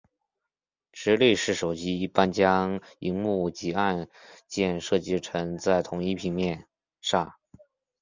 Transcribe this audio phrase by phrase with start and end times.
[0.91, 4.09] 直立式手机一般将萤幕及按
[4.47, 6.65] 键设计成在同一平面
[7.01, 7.35] 上。